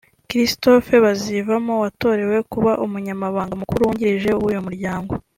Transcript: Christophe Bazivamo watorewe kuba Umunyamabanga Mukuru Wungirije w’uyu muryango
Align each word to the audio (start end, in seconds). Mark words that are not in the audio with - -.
Christophe 0.29 0.91
Bazivamo 1.05 1.73
watorewe 1.83 2.37
kuba 2.51 2.71
Umunyamabanga 2.85 3.53
Mukuru 3.61 3.81
Wungirije 3.87 4.29
w’uyu 4.39 4.61
muryango 4.67 5.11